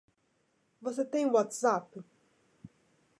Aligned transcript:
Você 0.81 1.05
tem 1.05 1.27
WhatsApp? 1.29 2.03